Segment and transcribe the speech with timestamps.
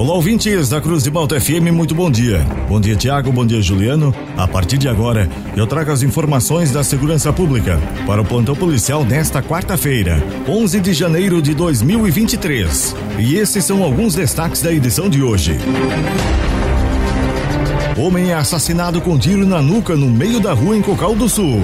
[0.00, 2.38] Olá, ouvintes da Cruz de Malta FM, muito bom dia.
[2.66, 4.14] Bom dia, Tiago, bom dia, Juliano.
[4.34, 9.04] A partir de agora, eu trago as informações da segurança pública para o plantão policial
[9.04, 10.16] nesta quarta-feira,
[10.48, 12.96] 11 de janeiro de 2023.
[13.18, 15.58] E esses são alguns destaques da edição de hoje.
[17.94, 21.60] Homem é assassinado com tiro na nuca no meio da rua em Cocal do Sul.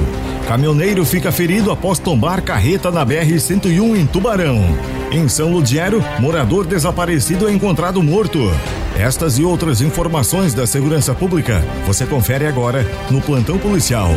[0.46, 4.62] Caminhoneiro fica ferido após tombar carreta na BR-101 em Tubarão.
[5.10, 8.38] Em São Ludiero, morador desaparecido é encontrado morto.
[8.96, 14.10] Estas e outras informações da segurança pública você confere agora no Plantão Policial.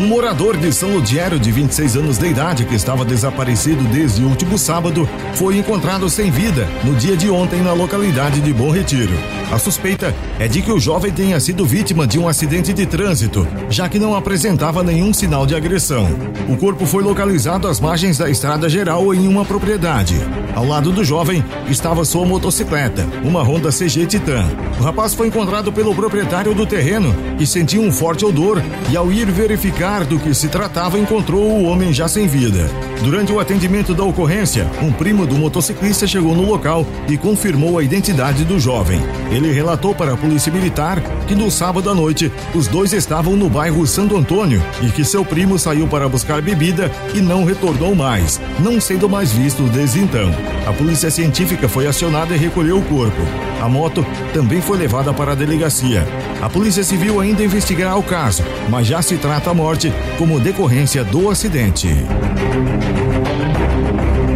[0.00, 4.28] Um morador de São Ludiero, de 26 anos de idade, que estava desaparecido desde o
[4.28, 9.12] último sábado, foi encontrado sem vida no dia de ontem na localidade de Bom Retiro.
[9.50, 13.46] A suspeita é de que o jovem tenha sido vítima de um acidente de trânsito,
[13.68, 16.08] já que não apresentava nenhum sinal de agressão.
[16.48, 20.14] O corpo foi localizado às margens da estrada geral em uma propriedade.
[20.54, 24.46] Ao lado do jovem estava sua motocicleta, uma Honda CG Titan.
[24.78, 29.10] O rapaz foi encontrado pelo proprietário do terreno, que sentiu um forte odor e, ao
[29.10, 32.70] ir verificar do que se tratava, encontrou o homem já sem vida.
[33.02, 37.82] Durante o atendimento da ocorrência, um primo do motociclista chegou no local e confirmou a
[37.82, 39.00] identidade do jovem.
[39.30, 43.48] Ele relatou para a polícia militar que no sábado à noite os dois estavam no
[43.48, 48.40] bairro Santo Antônio e que seu primo saiu para buscar bebida e não retornou mais,
[48.58, 50.30] não sendo mais visto desde então.
[50.66, 53.20] A polícia científica foi acionada e recolheu o corpo.
[53.60, 56.06] A moto também foi levada para a delegacia.
[56.40, 61.04] A polícia civil ainda investigará o caso, mas já se trata a morte como decorrência
[61.04, 61.88] do acidente.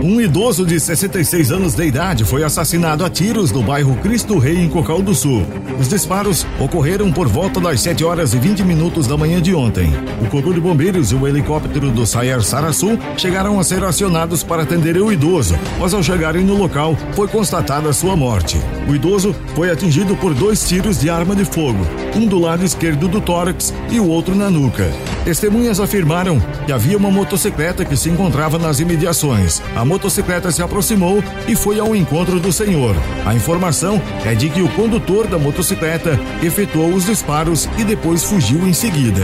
[0.04, 4.58] Um idoso de 66 anos de idade foi assassinado a tiros no bairro Cristo Rei,
[4.58, 5.46] em Cocal do Sul.
[5.80, 9.90] Os disparos ocorreram por volta das 7 horas e 20 minutos da manhã de ontem.
[10.20, 14.64] O Corpo de Bombeiros e o helicóptero do Sayer Sarasul chegaram a ser acionados para
[14.64, 18.58] atender o idoso, mas ao chegarem no local foi constatada sua morte.
[18.86, 21.80] O idoso foi atingido por dois tiros de arma de fogo,
[22.14, 24.84] um do lado esquerdo do tórax e o outro na nuca.
[25.24, 29.62] Testemunhas afirmaram que havia uma motocicleta que se encontrava nas imediações.
[29.74, 32.94] A motocicleta se aproximou e foi ao encontro do senhor.
[33.24, 38.68] A informação é de que o condutor da motocicleta efetuou os disparos e depois fugiu
[38.68, 39.22] em seguida.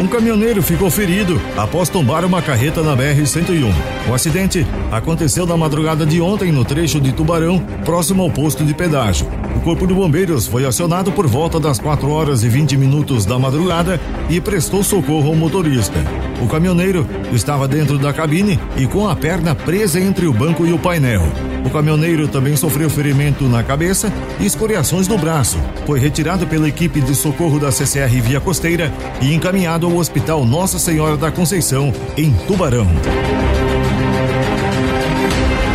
[0.00, 3.72] Um caminhoneiro ficou ferido após tombar uma carreta na BR-101.
[4.08, 8.72] O acidente aconteceu na madrugada de ontem no trecho de Tubarão, próximo ao posto de
[8.72, 9.26] pedágio.
[9.56, 13.40] O Corpo de Bombeiros foi acionado por volta das 4 horas e 20 minutos da
[13.40, 14.00] madrugada
[14.30, 15.98] e prestou socorro ao motorista.
[16.40, 20.72] O caminhoneiro estava dentro da cabine e com a perna presa entre o banco e
[20.72, 21.22] o painel.
[21.64, 25.58] O caminhoneiro também sofreu ferimento na cabeça e escoriações no braço.
[25.86, 30.78] Foi retirado pela equipe de socorro da CCR Via Costeira e encaminhado ao Hospital Nossa
[30.78, 32.86] Senhora da Conceição, em Tubarão.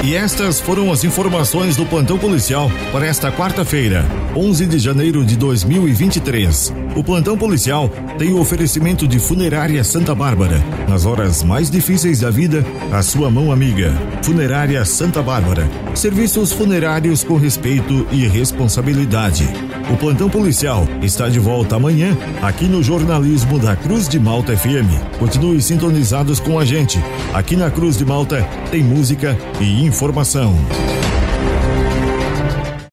[0.04, 4.06] E estas foram as informações do plantão policial para esta quarta-feira,
[4.36, 6.74] 11 de janeiro de 2023.
[6.94, 10.62] O plantão policial tem o oferecimento de Funerária Santa Bárbara.
[10.90, 13.94] Nas horas mais difíceis da vida, a sua mão amiga.
[14.22, 15.70] Funerária Santa Bárbara.
[15.96, 19.48] Serviços funerários com respeito e responsabilidade.
[19.92, 25.18] O plantão policial está de volta amanhã aqui no jornalismo da Cruz de Malta FM.
[25.18, 27.00] Continue sintonizados com a gente.
[27.34, 30.56] Aqui na Cruz de Malta tem música e informação.